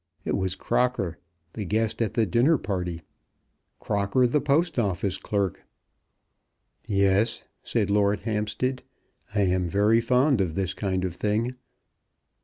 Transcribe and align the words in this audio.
It 0.25 0.35
was 0.35 0.55
Crocker, 0.55 1.19
the 1.53 1.63
guest 1.63 2.01
at 2.01 2.15
the 2.15 2.25
dinner 2.25 2.57
party, 2.57 3.03
Crocker, 3.79 4.25
the 4.25 4.41
Post 4.41 4.79
Office 4.79 5.17
clerk. 5.19 5.61
"Yes," 6.87 7.43
said 7.61 7.91
Lord 7.91 8.21
Hampstead, 8.21 8.81
"I 9.35 9.41
am 9.41 9.67
very 9.67 10.01
fond 10.01 10.41
of 10.41 10.55
this 10.55 10.73
kind 10.73 11.05
of 11.05 11.13
thing. 11.13 11.53